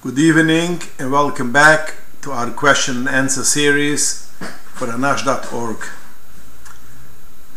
[0.00, 4.30] Good evening and welcome back to our question and answer series
[4.74, 5.84] for anash.org.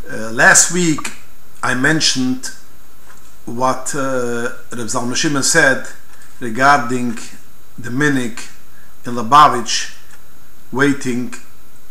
[0.10, 1.17] Uh, last week
[1.62, 2.47] I mentioned
[3.46, 5.85] what uh, Reb Zalman Shimon said
[6.39, 7.19] regarding
[7.78, 8.49] the minik
[9.05, 9.96] in Lubavitch
[10.71, 11.35] waiting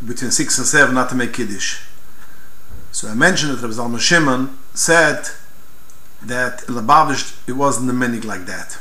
[0.05, 1.81] between 6 and 7 not to make Kiddush.
[2.91, 5.29] So I mentioned that Reb Zalman Shimon said
[6.21, 8.81] that in Lubavitch it wasn't the minik like that.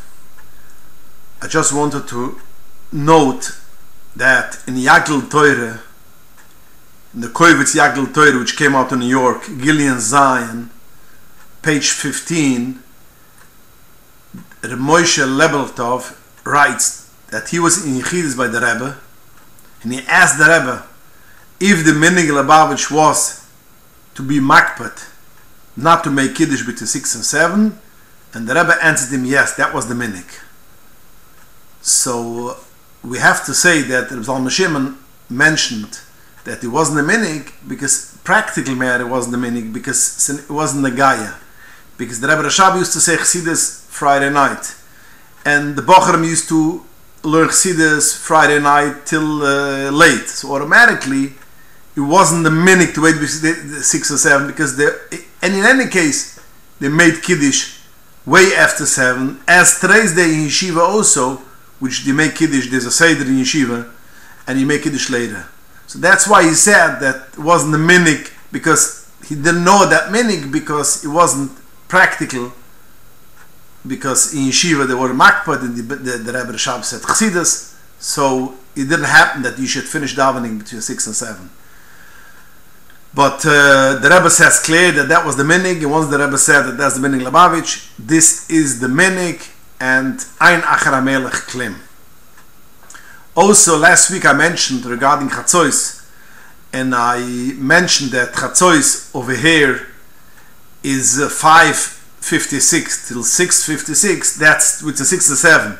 [1.41, 2.37] I just wanted to
[2.91, 3.57] note
[4.13, 5.79] that in Yagel Teure,
[7.13, 10.69] in the Koivitz Yagel Teure, which came out in New York, Gillian Zion,
[11.61, 12.83] page 15,
[14.63, 18.97] Moshe Lebeltov writes that he was in Yechidus by the Rebbe,
[19.81, 20.85] and he asked the Rebbe
[21.61, 23.47] if the Minig Lubavitch was
[24.15, 25.09] to be makpat,
[25.77, 27.79] not to make Kiddush between 6 and 7,
[28.33, 30.41] and the Rebbe answered him, yes, that was the Minig.
[31.81, 32.57] So
[33.03, 34.97] we have to say that Reb Zalman Shimon
[35.29, 35.99] mentioned
[36.43, 40.85] that it wasn't a minig because practically matter it wasn't a minig because it wasn't
[40.85, 41.33] a Gaia.
[41.97, 44.75] Because the Rebbe Rashab used to say Chassidus Friday night.
[45.45, 46.83] And the Bocharim used to
[47.23, 50.27] learn Chassidus Friday night till uh, late.
[50.27, 51.33] So automatically
[51.95, 54.87] it wasn't the minig to wait between 6 or 7 because they,
[55.41, 56.39] and in any case
[56.79, 57.79] they made Kiddush
[58.25, 61.41] way after 7 as today's day in Yeshiva also
[61.79, 63.89] which they make Kiddush, there's a Seder in Yeshiva,
[64.47, 65.47] and you make Kiddush later.
[65.87, 70.51] So that's why he said that wasn't a minik, because he didn't know that minik,
[70.51, 71.51] because it wasn't
[71.87, 72.53] practical,
[73.87, 78.55] because in Yeshiva there were makpad, and the, the, the Rebbe Rashab said Chassidus, so
[78.75, 81.49] it didn't happen that you should finish davening between 6 and 7.
[83.13, 86.37] But uh, the Rebbe says clear that that was the minig, and once the Rebbe
[86.37, 89.49] said that that's the minig Lubavitch, this is the minig,
[89.79, 90.61] and Ein
[91.03, 91.75] Melech Klim.
[93.35, 96.05] Also, last week I mentioned regarding Chatzois,
[96.73, 97.19] and I
[97.55, 99.87] mentioned that Chatzois over here
[100.83, 105.77] is uh, 556 till 656, that's with the 6 to 7,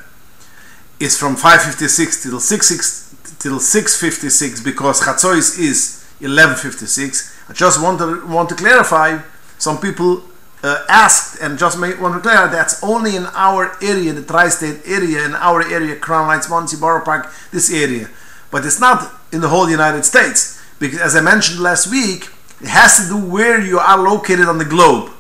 [0.99, 7.35] is from 556 till 6 till 656 because Chatzois is 1156.
[7.49, 9.19] I just want to, want to clarify,
[9.57, 10.23] some people
[10.63, 15.25] uh, asked and just made one clear that's only in our area, the tri-state area,
[15.25, 18.09] in our area, Crown Heights, Monsey, Borough Park, this area.
[18.51, 22.29] But it's not in the whole United States because, as I mentioned last week,
[22.61, 25.11] it has to do where you are located on the globe.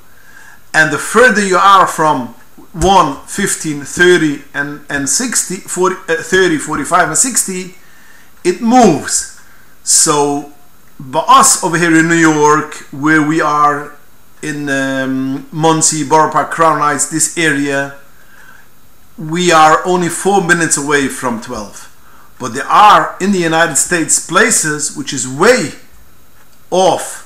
[0.73, 2.35] And the further you are from
[2.73, 7.75] 1, 15, 30, and, and 60, 40, uh, 30, 45, and 60,
[8.43, 9.39] it moves.
[9.83, 10.51] So,
[10.99, 13.93] by us over here in New York, where we are
[14.41, 17.95] in um, Monsey, Borough Park, Crown Heights, this area,
[19.17, 21.85] we are only four minutes away from 12.
[22.39, 25.71] But there are in the United States places which is way
[26.71, 27.25] off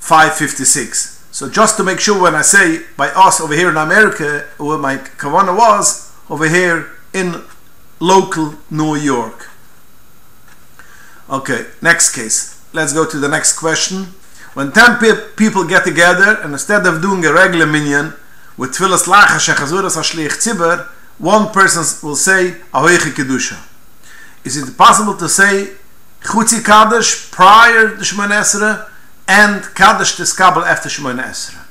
[0.00, 1.24] 556.
[1.30, 4.78] So just to make sure when I say by us over here in America, where
[4.78, 7.42] my kavana was, over here in
[8.00, 9.48] local New York.
[11.28, 12.60] Okay, next case.
[12.72, 14.14] Let's go to the next question.
[14.54, 14.98] When 10
[15.36, 18.14] people get together, and instead of doing a regular minyan,
[18.56, 20.88] with tfilas lachash and chazuras hashliach tzibur,
[21.18, 23.62] one person will say, Ahoiche Kedusha.
[24.44, 25.68] Is it possible to say,
[26.22, 28.88] Chutzi Kaddish prior to Shemon Esra,
[29.28, 31.64] and Kaddish Teskabel after Shemon Esra?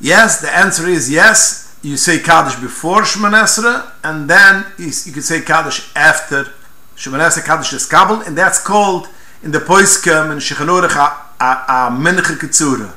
[0.00, 1.76] Yes, the answer is yes.
[1.82, 6.44] You say Kaddish before Shemon Esra, and then you could say Kaddish after
[6.94, 9.08] Shemon Esra, Kaddish Teskabel, and that's called
[9.42, 12.92] in the Poiskem and Shulchan Aruch a, a menige kitsura.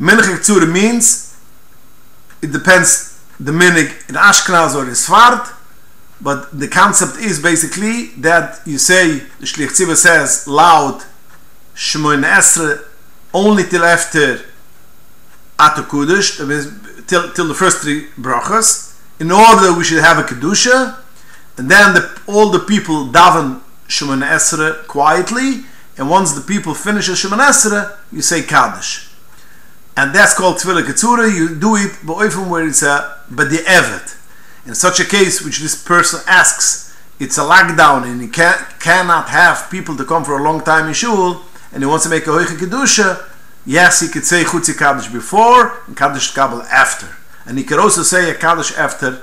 [0.00, 1.36] Menige kitsura means
[2.40, 5.52] it depends the minig in Ashkenaz or in Svart,
[6.20, 11.02] but the concept is basically that you say the Shlich Tzibah says loud
[11.74, 12.84] Shemoin Esre
[13.34, 14.40] only till after
[15.58, 16.38] Ato Kudish,
[17.06, 20.98] till, till the first three brachas, in order we should have a Kedusha,
[21.56, 25.62] and then the, all the people daven Shemoin Esre quietly,
[26.02, 29.08] and once the people finish a Shemon Esra, you say Kaddish.
[29.96, 31.32] And that's called Tefillah Ketzura.
[31.32, 31.92] You do it
[32.32, 34.16] from where it's a the Evet.
[34.66, 39.28] In such a case, which this person asks, it's a lockdown and he can, cannot
[39.28, 41.40] have people to come for a long time in Shul,
[41.72, 43.24] and he wants to make a Hoiche Kedusha,
[43.64, 47.06] yes, he could say Chutzi Kaddish before and Kaddish Kabul after.
[47.46, 49.20] And he could also say a Kaddish after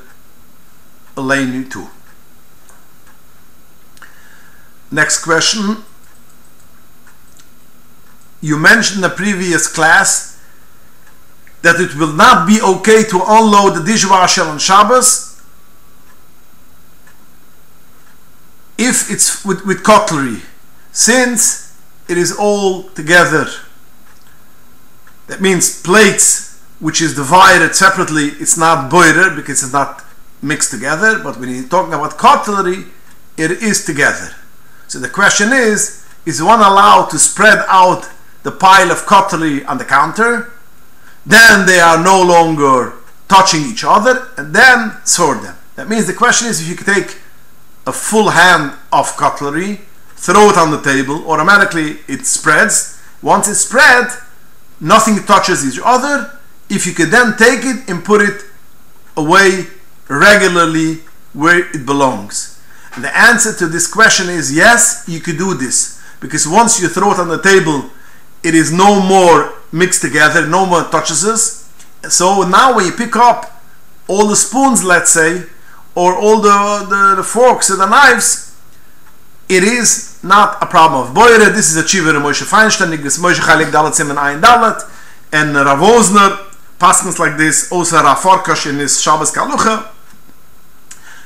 [1.17, 1.89] Aleinu too.
[4.89, 5.83] Next question
[8.41, 10.41] you mentioned in the previous class
[11.61, 15.29] that it will not be okay to unload the dishwasher on Shabbos
[18.79, 20.41] if it's with, with cutlery,
[20.91, 21.77] since
[22.07, 23.45] it is all together,
[25.27, 30.03] that means plates which is divided separately, it's not boiler because it's not
[30.41, 32.85] mixed together, but when you're talking about cutlery,
[33.37, 34.33] it is together.
[34.87, 38.09] So the question is, is one allowed to spread out
[38.43, 40.51] the pile of cutlery on the counter?
[41.25, 42.93] Then they are no longer
[43.27, 45.55] touching each other, and then sort them.
[45.75, 47.17] That means the question is if you could take
[47.85, 49.81] a full hand of cutlery,
[50.15, 53.01] throw it on the table, automatically it spreads.
[53.21, 54.07] Once it's spread,
[54.81, 56.37] nothing touches each other.
[56.69, 58.43] If you could then take it and put it
[59.15, 59.67] away
[60.07, 61.01] regularly
[61.33, 62.61] where it belongs.
[62.95, 66.01] And the answer to this question is yes, you could do this.
[66.19, 67.89] Because once you throw it on the table,
[68.43, 71.71] it is no more mixed together, no more touches us.
[72.09, 73.61] So now when you pick up
[74.07, 75.43] all the spoons, let's say,
[75.95, 78.57] or all the, the, the forks and the knives,
[79.49, 81.53] it is not a problem of boire.
[81.53, 84.89] This is a chiver Moshe Feinstein, this Moshe Chalik Dalat Simen Ein Dalat,
[85.31, 89.87] and Rav Wosner, passments like this, also Rav Farkash in his Shabbos Kalucha.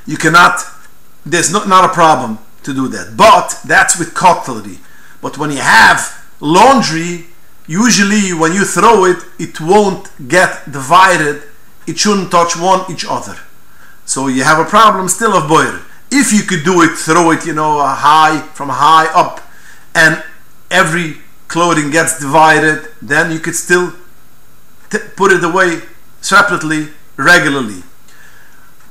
[0.06, 0.62] You cannot,
[1.26, 3.16] there's not, not a problem to do that.
[3.16, 4.80] But that's with cutlery.
[5.22, 7.26] But when you have laundry,
[7.68, 11.42] usually when you throw it, it won't get divided.
[11.88, 13.38] It shouldn't touch one each other.
[14.06, 15.82] So you have a problem still of boiler.
[16.12, 19.40] If you could do it, throw it, you know, high from high up,
[19.96, 20.22] and
[20.70, 21.18] every
[21.48, 23.94] clothing gets divided, then you could still
[25.16, 25.82] put it away
[26.22, 27.84] separately, regularly.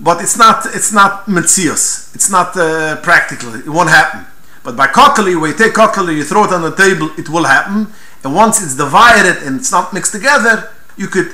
[0.00, 2.12] But it's not it's not metzios.
[2.14, 3.54] It's not uh, practical.
[3.54, 4.26] It won't happen.
[4.62, 7.44] But by cutlery, when you take cutlery, you throw it on the table, it will
[7.44, 7.92] happen.
[8.22, 11.32] And once it's divided and it's not mixed together, you could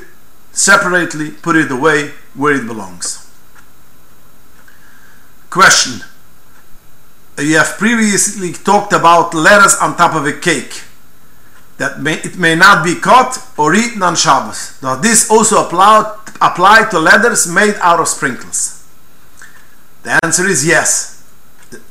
[0.52, 3.30] separately put it away where it belongs.
[5.50, 6.04] Question.
[7.38, 10.82] Uh, you have previously talked about lettuce on top of a cake.
[11.76, 14.80] That may, it may not be cut or eaten on Shabbos.
[14.80, 18.84] Does this also apply, apply to letters made out of sprinkles?
[20.02, 21.17] The answer is yes.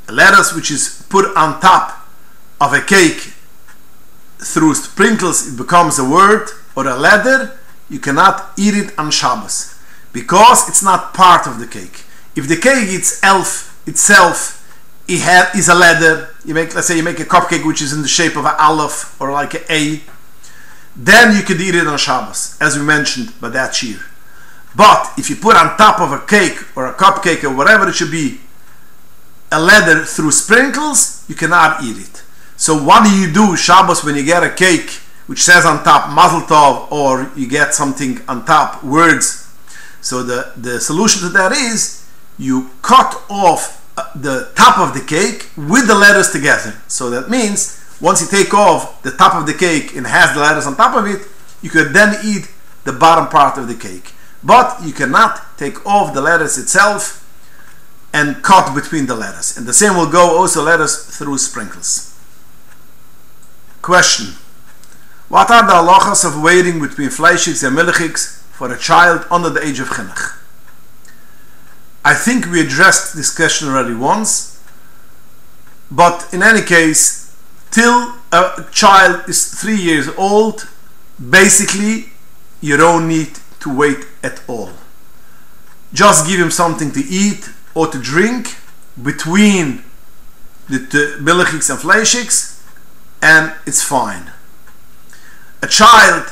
[0.09, 2.07] Lettuce which is put on top
[2.59, 3.33] of a cake
[4.39, 7.57] through sprinkles, it becomes a word or a letter.
[7.89, 9.79] You cannot eat it on Shabbos
[10.13, 12.03] because it's not part of the cake.
[12.35, 14.57] If the cake itself itself
[15.07, 16.29] it is a leather.
[16.43, 18.55] You make let's say you make a cupcake which is in the shape of an
[18.59, 20.01] aleph or like an a
[20.95, 23.99] then you could eat it on Shabbos as we mentioned by that cheer
[24.75, 27.95] but if you put on top of a cake or a cupcake or whatever it
[27.95, 28.39] should be
[29.51, 32.23] a leather through sprinkles you cannot eat it
[32.55, 34.89] so what do you do Shabbos when you get a cake
[35.27, 39.47] which says on top Mazel Tov or you get something on top words
[40.01, 42.07] so the the solution to that is
[42.37, 46.79] you cut off uh, the top of the cake with the letters together.
[46.87, 50.39] So that means once you take off the top of the cake and has the
[50.39, 51.27] letters on top of it,
[51.61, 52.49] you could then eat
[52.83, 54.13] the bottom part of the cake.
[54.43, 57.26] But you cannot take off the letters itself
[58.13, 59.57] and cut between the letters.
[59.57, 62.13] And the same will go also letters through sprinkles.
[63.81, 64.35] Question.
[65.29, 69.63] What are the halachas of waiting between fleishiks and milchiks for a child under the
[69.63, 70.37] age of chinuch?
[72.03, 74.63] I think we addressed this question already once,
[75.91, 77.35] but in any case,
[77.71, 80.67] till a child is three years old,
[81.29, 82.05] basically
[82.61, 84.71] you don't need to wait at all.
[85.93, 88.57] Just give him something to eat or to drink
[89.01, 89.83] between
[90.67, 92.59] the, the and fleischiks,
[93.21, 94.31] and it's fine.
[95.61, 96.23] A child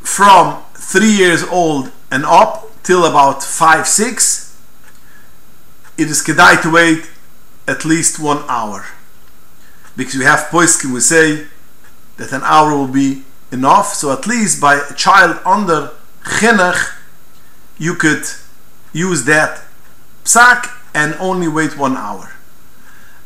[0.00, 4.56] from three years old and up till about five, six
[5.98, 7.10] it is kedai to wait
[7.66, 8.86] at least one hour.
[9.96, 11.46] Because we have poiskim, we say
[12.18, 13.94] that an hour will be enough.
[13.94, 15.90] So at least by a child under
[16.22, 16.94] chinuch,
[17.78, 18.26] you could
[18.92, 19.64] use that
[20.24, 22.32] psak and only wait one hour.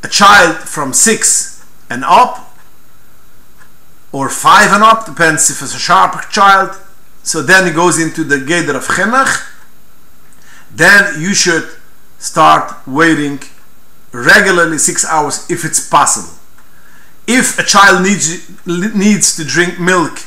[0.02, 2.56] A child from six and up,
[4.10, 6.80] or five and up, depends if it's a sharp child.
[7.22, 9.54] So then it goes into the Geder of chinuch.
[10.75, 11.68] Then you should
[12.18, 13.40] start waiting
[14.12, 16.38] regularly six hours if it's possible.
[17.26, 20.20] If a child needs, needs to drink milk,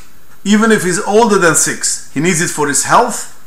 [0.44, 3.38] even if he's older than six, he needs it for his health,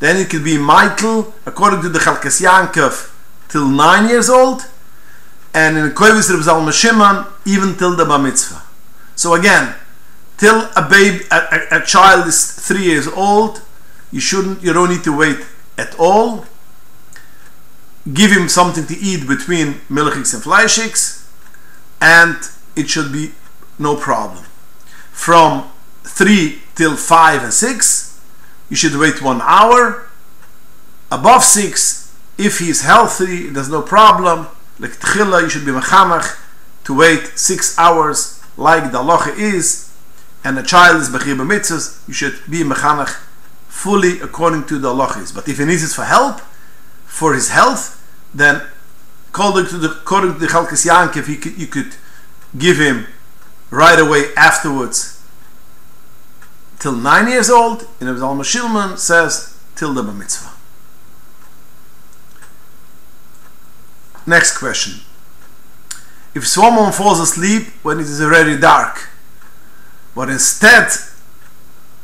[0.00, 3.11] then it could be Michael, according to the Chalkas Yankov,
[3.52, 4.62] till nine years old,
[5.54, 8.62] and in Koivis Reb Zalma Shimon, even till the Bar Mitzvah.
[9.14, 9.74] So again,
[10.38, 13.62] till a baby, a, a, a child is three years old,
[14.10, 15.38] you shouldn't, you don't need to wait
[15.78, 16.46] at all
[18.10, 21.28] give him something to eat between milchiks and fleishiks,
[22.00, 22.36] and
[22.74, 23.32] it should be
[23.78, 24.44] no problem.
[25.12, 25.70] From
[26.02, 28.20] 3 till 5 and 6,
[28.68, 30.08] you should wait one hour.
[31.10, 32.01] Above 6,
[32.42, 34.48] if he's healthy, there's no problem.
[34.78, 36.38] Like tchila, you should be mechamach
[36.84, 39.92] to wait 6 hours like the halacha is,
[40.44, 43.14] and a child is bechir b'mitzvahs, you should be mechanach
[43.68, 45.34] fully according to the halachas.
[45.34, 46.40] But if he needs it for help,
[47.06, 47.84] for his health,
[48.34, 48.62] then
[49.28, 51.94] according to the according to the Chalkas Yankiv, he could, you could
[52.58, 53.06] give him
[53.70, 55.22] right away afterwards
[56.78, 57.86] till nine years old.
[58.00, 60.51] And Reb Zalman Shimon says till the mitzvah.
[64.26, 65.00] Next question.
[66.34, 69.08] If someone falls asleep when it is already dark,
[70.14, 70.88] but instead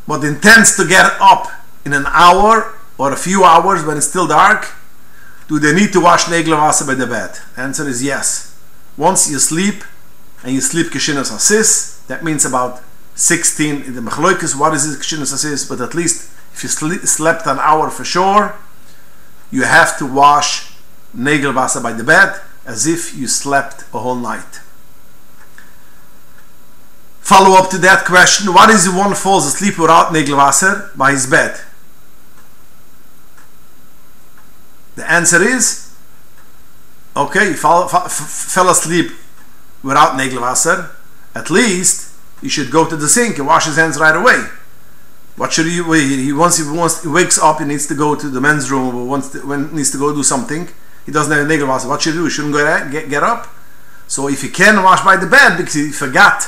[0.06, 1.50] but intends to get up
[1.84, 4.74] in an hour or a few hours when it's still dark,
[5.48, 7.38] do they need to wash Neglavasa by the bed?
[7.56, 8.58] Answer is yes.
[8.96, 9.84] Once you sleep,
[10.42, 12.82] and you sleep Kishinas Asis, that means about
[13.14, 15.68] 16 in the Mechloikis, what is it Kishinas Asis?
[15.68, 18.56] But at least if you slept an hour for sure,
[19.50, 20.67] you have to wash
[21.16, 24.60] Neglavasa by the bed as if you slept a whole night.
[27.20, 31.26] Follow up to that question, what is the one falls asleep without Neglavasser by his
[31.26, 31.60] bed?
[34.96, 35.94] The answer is
[37.16, 39.12] okay, you fall, fell asleep
[39.82, 40.90] without Neglavasser,
[41.34, 44.46] at least he should go to the sink and wash his hands right away.
[45.36, 45.82] What should he?
[46.24, 48.94] He once he wants he wakes up, he needs to go to the men's room
[48.94, 50.68] or wants to, when needs to go do something.
[51.06, 51.88] He doesn't have a Neglavasser.
[51.88, 52.24] What should he do?
[52.24, 53.48] He shouldn't go there, get, get up.
[54.06, 56.46] So if he can wash by the bed because he forgot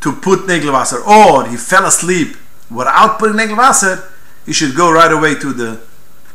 [0.00, 2.36] to put Neglavasser or he fell asleep
[2.70, 4.10] without putting Neglavasser,
[4.44, 5.80] he should go right away to the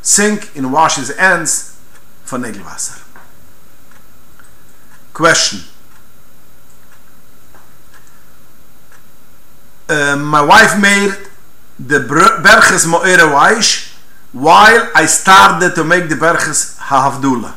[0.00, 1.78] sink and wash his hands
[2.24, 3.00] for Neglavasser.
[5.12, 5.60] Question.
[9.88, 11.14] Uh, my wife made
[11.78, 13.91] the Berges Mo'ere Weish
[14.32, 17.54] while I started to make the Berges Ha'avdula.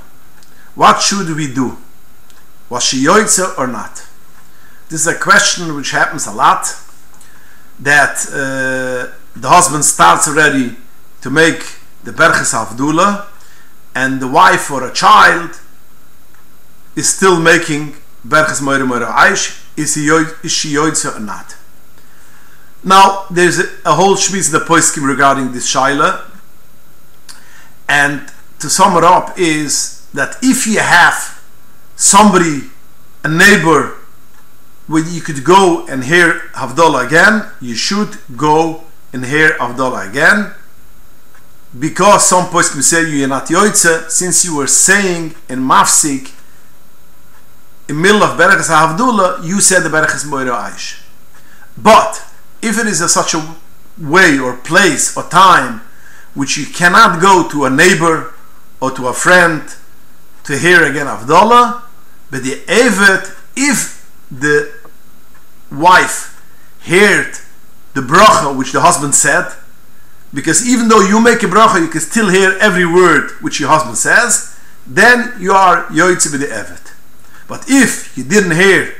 [0.75, 1.77] What should we do?
[2.69, 4.05] Was she yoitze or not?
[4.89, 6.65] This is a question which happens a lot
[7.79, 10.75] that uh, the husband starts already
[11.21, 13.27] to make the Berges Ha'avdula
[13.95, 15.59] and the wife or a child
[16.95, 19.61] is still making Berges Mo'ere Mo'ere Weish.
[19.77, 21.55] Is, he, is she yoitze or not?
[22.83, 26.23] Now, there's a, a whole shmiz the poiskim regarding this shaila,
[27.87, 31.43] and to sum it up is that if you have
[31.95, 32.69] somebody,
[33.23, 33.97] a neighbor,
[34.87, 40.53] where you could go and hear Havdalah again, you should go and hear Havdalah again,
[41.77, 46.31] because some poiskim say you are not yoitze, since you were saying in mafsik,
[47.87, 51.01] in middle of Berachas Havdullah, you said the Berachas Moira Aish.
[51.77, 52.23] But
[52.61, 53.55] if it is a, such a
[53.97, 55.81] way or place or time
[56.35, 58.33] which you cannot go to a neighbor
[58.79, 59.63] or to a friend
[60.43, 61.81] to hear again Avdallah,
[62.29, 64.71] but the Evet, if the
[65.71, 66.39] wife
[66.85, 67.33] heard
[67.93, 69.51] the bracha which the husband said,
[70.33, 73.69] because even though you make a bracha, you can still hear every word which your
[73.69, 76.93] husband says, then you are yoitze with the Evet.
[77.47, 78.93] But if you didn't hear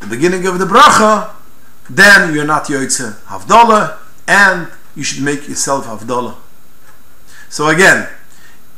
[0.00, 1.34] the beginning of the bracha,
[1.88, 6.36] then you're not Yoitze Havdalah, and you should make yourself Havdalah.
[7.48, 8.08] So again,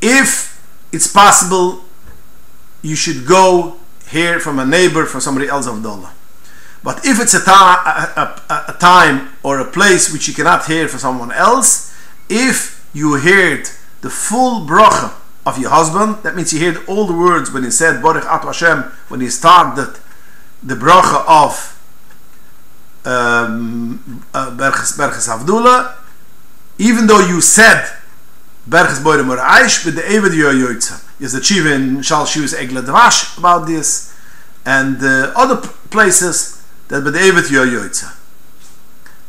[0.01, 0.61] if
[0.93, 1.85] it's possible,
[2.83, 3.77] you should go
[4.09, 6.13] hear from a neighbor, from somebody else of Havdalah.
[6.83, 10.67] But if it's a, ta- a, a, a, time or a place which you cannot
[10.67, 11.93] hear from someone else,
[12.29, 13.69] if you heard
[14.01, 15.13] the full bracha
[15.45, 18.45] of your husband, that means you heard all the words when he said Baruch Atu
[18.45, 19.99] Hashem, when he started
[20.63, 21.75] the bracha of
[23.05, 25.97] um, uh, Berges Avdula,
[26.79, 27.91] even though you said
[28.69, 31.05] Berges Boire Mor Aish, with the Eved Yoyoitza.
[31.21, 34.15] Is the Chiva in Shal Egle Dvash about this,
[34.65, 35.57] and uh, other
[35.91, 38.15] places that with the Eved Yoyoitza.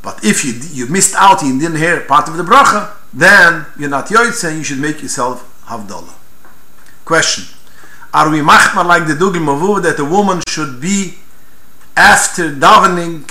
[0.02, 3.90] But if you you missed out and didn't hear part of the bracha, then you're
[3.90, 6.14] not yoitza and you should make yourself havdalah.
[7.06, 7.46] Question:
[8.14, 11.16] Are we machmar like the Dugim Mavu that a woman should be
[11.98, 13.30] after davening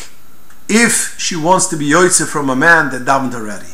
[0.69, 3.73] if she wants to be yoitze from a man that davened already.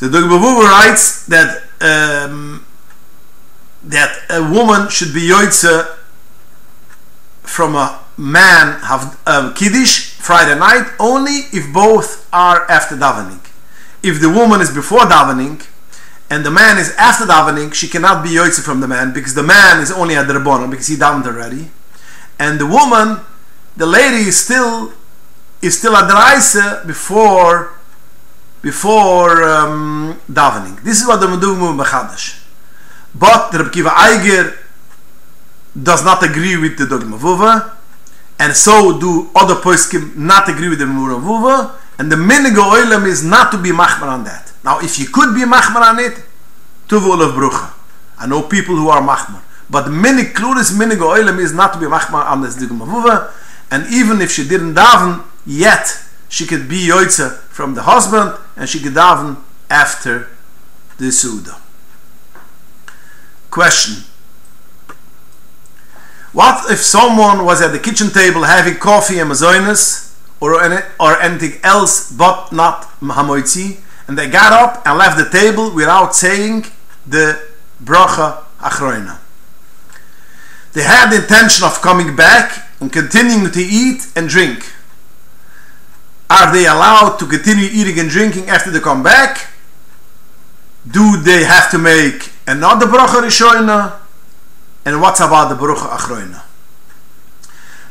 [0.00, 2.64] The Dugbavu writes that um,
[3.82, 5.96] that a woman should be yoitze
[7.42, 13.40] from a man have um, kiddush Friday night only if both are after davening.
[14.02, 15.66] If the woman is before davening
[16.30, 19.42] and the man is after davening, she cannot be yoitze from the man because the
[19.42, 21.70] man is only at the rabbanon because he davened already,
[22.38, 23.20] and the woman,
[23.76, 24.92] the lady, is still
[25.60, 27.77] is still at the before
[28.62, 30.82] before um, davening.
[30.82, 32.44] This is what the Meduvim Mechadash.
[33.14, 34.54] But the Rebbe Kiva Eiger
[35.80, 37.74] does not agree with the Dogma Vuva,
[38.38, 43.06] and so do other poskim not agree with the Mura Vuva, and the Minigo Oilam
[43.06, 44.52] is not to be machmar on that.
[44.64, 46.14] Now, if you could be machmar on it,
[46.88, 47.72] Tuvu Olav Brucha.
[48.18, 49.42] I know people who are machmar.
[49.70, 53.32] But the Minig Kluris Minigo Oilam is not to be machmar on this Dogma Vuva,
[53.70, 58.68] and even if she didn't daven yet, she could be yoitza from the husband and
[58.68, 59.38] she could daven
[59.70, 60.28] after
[60.98, 61.56] the suda.
[63.50, 64.04] Question.
[66.32, 71.18] What if someone was at the kitchen table having coffee and mazoinas or, any, or
[71.20, 76.66] anything else but not hamoitzi and they got up and left the table without saying
[77.06, 77.40] the
[77.82, 79.18] bracha achroina?
[80.72, 84.66] They had the intention of coming back and continuing to eat and drink.
[86.30, 89.48] Are they allowed to continue eating and drinking after they come back?
[90.86, 93.96] Do they have to make another bracha rishoina?
[94.84, 96.42] And what's about the bracha achroina?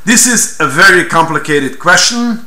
[0.05, 2.45] This is a very complicated question,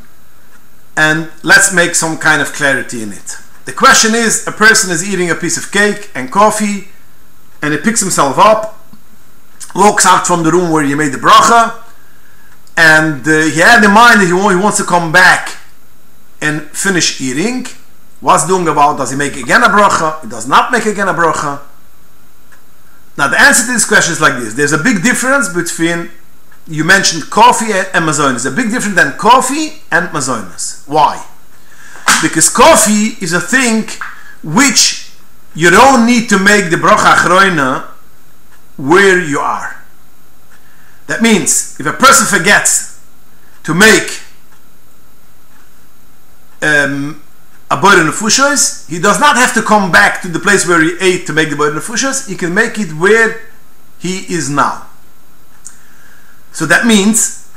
[0.96, 3.36] and let's make some kind of clarity in it.
[3.64, 6.88] The question is: a person is eating a piece of cake and coffee,
[7.60, 8.78] and he picks himself up,
[9.74, 11.82] walks out from the room where he made the bracha,
[12.76, 15.59] and uh, he had in mind that he wants to come back
[16.40, 17.66] and finish eating.
[18.20, 18.98] What's doing about?
[18.98, 20.22] Does he make again a bracha?
[20.22, 21.60] He does not make again a bracha.
[23.16, 26.10] Now the answer to this question is like this: There's a big difference between
[26.66, 28.46] you mentioned coffee and mazonas.
[28.46, 30.86] A big difference than coffee and mazonas.
[30.86, 31.24] Why?
[32.22, 33.88] Because coffee is a thing
[34.42, 35.10] which
[35.54, 37.88] you don't need to make the bracha achroina
[38.76, 39.82] where you are.
[41.06, 43.00] That means if a person forgets
[43.64, 44.22] to make
[46.62, 47.22] um,
[47.70, 50.92] a borei nefashos, he does not have to come back to the place where he
[51.00, 52.28] ate to make the borei nefashos.
[52.28, 53.40] He can make it where
[53.98, 54.86] he is now.
[56.52, 57.48] So that means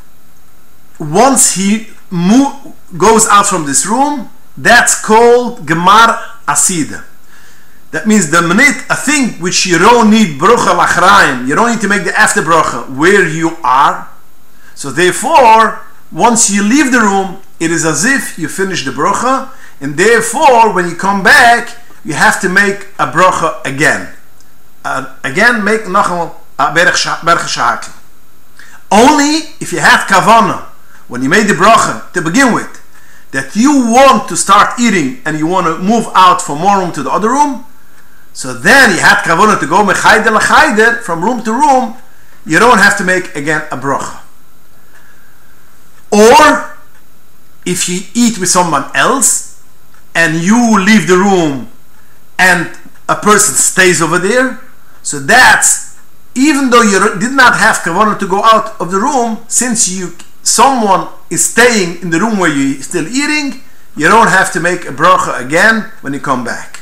[1.00, 7.04] once he mo- goes out from this room, that's called gemar asida.
[7.92, 11.82] That means the minute a thing which you don't need brocha lachrayim, you don't need
[11.82, 14.10] to make the after brocha where you are.
[14.76, 19.50] So therefore, once you leave the room, it is as if you finish the brocha,
[19.80, 24.14] and therefore, when you come back, you have to make a brocha again.
[24.86, 27.94] Uh, again, make nachal berach
[28.92, 30.68] Only if you had kavana
[31.08, 32.82] when you made the bracha to begin with,
[33.32, 36.92] that you want to start eating and you want to move out from one room
[36.94, 37.66] to the other room,
[38.34, 39.84] so then you had kavana to go
[41.04, 41.96] from room to room,
[42.46, 44.20] you don't have to make again a bracha.
[46.12, 46.73] Or
[47.66, 49.62] if you eat with someone else
[50.16, 51.70] and you leave the room
[52.38, 52.70] and
[53.10, 54.62] a person stays over there,
[55.02, 55.98] so that's
[56.36, 60.14] even though you did not have kavanah to go out of the room, since you
[60.42, 63.62] someone is staying in the room where you're still eating,
[63.96, 66.82] you don't have to make a bracha again when you come back.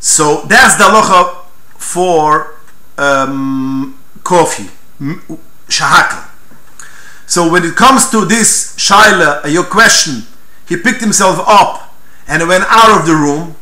[0.00, 1.44] So that's the halacha
[1.78, 2.54] for
[2.96, 4.70] um, coffee,
[5.68, 6.25] shahakal.
[7.26, 10.22] So when it comes to this Shaila, uh, your question,
[10.68, 11.94] he picked himself up
[12.28, 13.56] and went out of the room.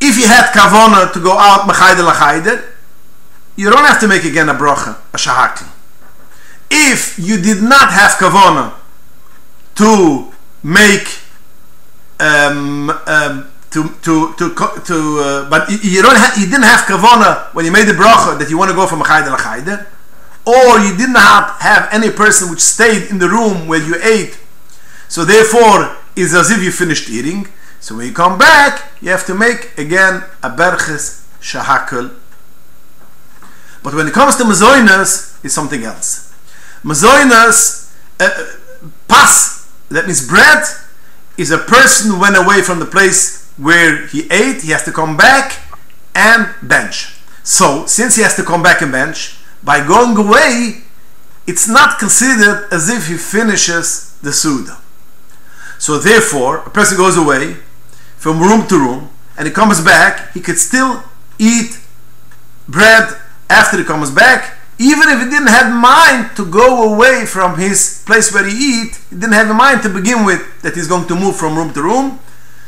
[0.00, 2.64] If he had kavana to go out mechayder lachayder,
[3.56, 5.68] you don't have to make again a bracha, a shahakli.
[6.70, 8.74] If you did not have kavana
[9.76, 11.18] to make
[12.18, 17.54] um, um, to to to to uh, but you don't ha- you didn't have kavana
[17.54, 19.86] when you made the bracha that you want to go from mechayder lachayder
[20.50, 24.38] or you did not have any person which stayed in the room where you ate,
[25.08, 27.46] so therefore it's as if you finished eating.
[27.78, 32.14] So when you come back, you have to make again a berches shahakal.
[33.82, 36.34] But when it comes to mazoinas, it's something else.
[36.82, 38.56] Mazoinas, uh,
[39.08, 40.64] pas, that means bread,
[41.38, 44.92] is a person who went away from the place where he ate, he has to
[44.92, 45.58] come back
[46.14, 47.16] and bench.
[47.42, 50.82] So, since he has to come back and bench, by going away,
[51.46, 54.78] it's not considered as if he finishes the Suda.
[55.78, 57.54] So therefore, a person goes away
[58.16, 61.02] from room to room and he comes back, he could still
[61.38, 61.78] eat
[62.68, 63.16] bread
[63.48, 68.02] after he comes back, even if he didn't have mind to go away from his
[68.06, 71.06] place where he eat, he didn't have a mind to begin with that he's going
[71.08, 72.20] to move from room to room.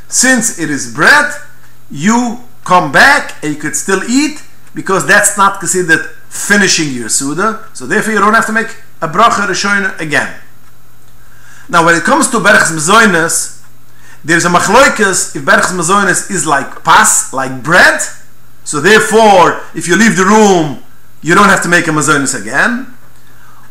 [0.09, 1.33] Since it is bread,
[1.90, 4.42] you come back and you could still eat
[4.74, 7.68] because that's not considered finishing your Suda.
[7.74, 8.68] So therefore you don't have to make
[9.02, 10.34] a bracha Rishoyna again.
[11.68, 13.62] Now when it comes to Berchs Mezoynes,
[14.24, 18.00] there's a machloikas if Berchs Mezoynes is like pas, like bread.
[18.64, 20.82] So therefore, if you leave the room,
[21.20, 22.96] you don't have to make a Mezoynes again.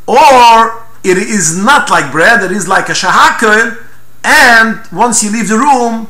[0.05, 3.77] Or it is not like bread, it is like a shahakel,
[4.23, 6.07] and once you leave the room,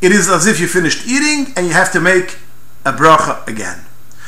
[0.00, 2.38] it is as if you finished eating and you have to make
[2.84, 3.84] a bracha again.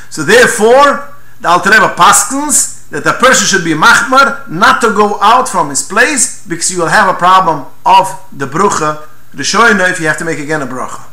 [0.09, 1.10] So therefore,
[1.41, 5.71] the Alter Rebbe paskins that a person should be machmar not to go out from
[5.71, 10.07] his place because you will have a problem of the brucha, the shoyna, if you
[10.07, 11.09] have to make again a bracha.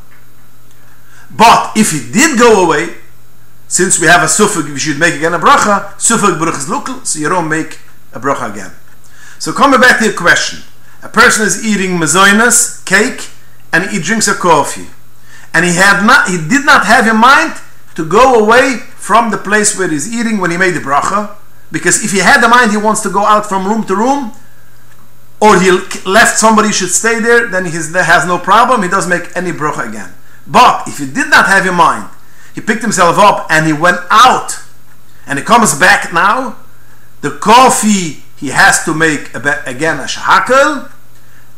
[1.29, 2.95] But if he did go away,
[3.67, 7.05] since we have a sufik, we should make again a bracha, sufik bracha is lukal,
[7.05, 7.79] so you don't make
[8.13, 8.71] a bracha again.
[9.39, 10.63] So coming back to your question,
[11.03, 13.29] a person is eating mazoinas, cake,
[13.71, 14.87] and he drinks a coffee.
[15.53, 17.53] And he had not he did not have in mind
[17.97, 21.35] to go away from the place where he's eating when he made the bracha.
[21.71, 24.33] Because if he had the mind he wants to go out from room to room,
[25.41, 25.71] or he
[26.05, 29.89] left somebody should stay there, then he has no problem, he doesn't make any bracha
[29.89, 30.13] again.
[30.45, 32.07] But if he did not have in mind,
[32.53, 34.59] he picked himself up and he went out,
[35.25, 36.55] and he comes back now,
[37.21, 40.91] the coffee he has to make again a shahakel,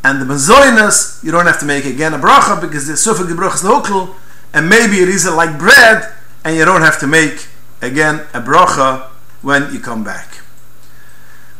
[0.06, 3.36] and the mazoinas you don't have to make again a bracha because the sufik the
[3.36, 4.16] bracha is
[4.54, 7.48] and maybe it isn't like bread, and you don't have to make
[7.82, 9.08] again a bracha
[9.42, 10.40] when you come back.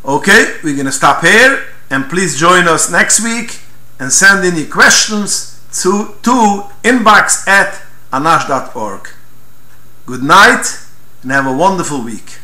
[0.06, 3.60] Okay, we're going to stop here, and please join us next week
[4.00, 9.10] and send in your questions to, to inbox at anash.org.
[10.06, 10.66] Good night
[11.22, 12.40] and have a wonderful week.